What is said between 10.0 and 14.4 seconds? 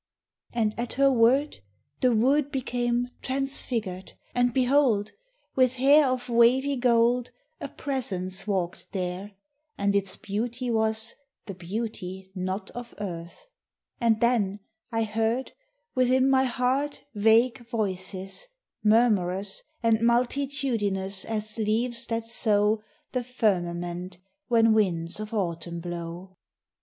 beauty was The beauty not of Earth: and